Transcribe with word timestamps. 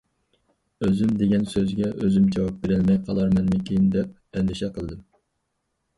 ئۆزۈم 0.85 1.11
دېگەن 1.19 1.43
سۆزگە 1.51 1.91
ئۆزۈم 1.91 2.25
جاۋاب 2.37 2.57
بېرەلمەي 2.63 2.99
قالارمەنمىكىن 3.11 3.87
دەپ 3.97 4.39
ئەندىشە 4.41 4.75
قىلدىم. 4.79 5.09